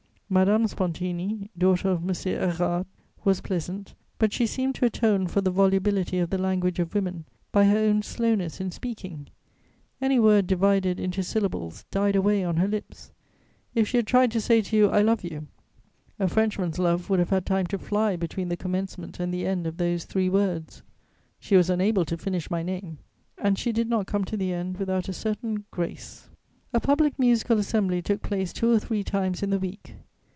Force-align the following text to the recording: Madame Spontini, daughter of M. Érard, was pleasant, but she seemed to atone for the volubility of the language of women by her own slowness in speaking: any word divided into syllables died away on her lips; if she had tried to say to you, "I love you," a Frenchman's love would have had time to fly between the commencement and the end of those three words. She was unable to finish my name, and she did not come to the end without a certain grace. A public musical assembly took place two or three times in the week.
Madame 0.33 0.65
Spontini, 0.65 1.49
daughter 1.57 1.89
of 1.89 2.03
M. 2.03 2.07
Érard, 2.07 2.85
was 3.25 3.41
pleasant, 3.41 3.95
but 4.17 4.31
she 4.31 4.47
seemed 4.47 4.73
to 4.75 4.85
atone 4.85 5.27
for 5.27 5.41
the 5.41 5.51
volubility 5.51 6.19
of 6.19 6.29
the 6.29 6.37
language 6.37 6.79
of 6.79 6.93
women 6.95 7.25
by 7.51 7.65
her 7.65 7.77
own 7.77 8.01
slowness 8.01 8.61
in 8.61 8.71
speaking: 8.71 9.27
any 9.99 10.17
word 10.17 10.47
divided 10.47 11.01
into 11.01 11.21
syllables 11.21 11.83
died 11.91 12.15
away 12.15 12.45
on 12.45 12.55
her 12.55 12.67
lips; 12.69 13.11
if 13.75 13.89
she 13.89 13.97
had 13.97 14.07
tried 14.07 14.31
to 14.31 14.39
say 14.39 14.61
to 14.61 14.77
you, 14.77 14.87
"I 14.87 15.01
love 15.01 15.21
you," 15.25 15.47
a 16.17 16.29
Frenchman's 16.29 16.79
love 16.79 17.09
would 17.09 17.19
have 17.19 17.31
had 17.31 17.45
time 17.45 17.67
to 17.67 17.77
fly 17.77 18.15
between 18.15 18.47
the 18.47 18.55
commencement 18.55 19.19
and 19.19 19.33
the 19.33 19.45
end 19.45 19.67
of 19.67 19.75
those 19.75 20.05
three 20.05 20.29
words. 20.29 20.81
She 21.41 21.57
was 21.57 21.69
unable 21.69 22.05
to 22.05 22.15
finish 22.17 22.49
my 22.49 22.63
name, 22.63 22.99
and 23.37 23.59
she 23.59 23.73
did 23.73 23.89
not 23.89 24.07
come 24.07 24.23
to 24.23 24.37
the 24.37 24.53
end 24.53 24.77
without 24.77 25.09
a 25.09 25.13
certain 25.13 25.65
grace. 25.71 26.29
A 26.71 26.79
public 26.79 27.19
musical 27.19 27.59
assembly 27.59 28.01
took 28.01 28.21
place 28.21 28.53
two 28.53 28.71
or 28.71 28.79
three 28.79 29.03
times 29.03 29.43
in 29.43 29.49
the 29.49 29.59
week. 29.59 29.95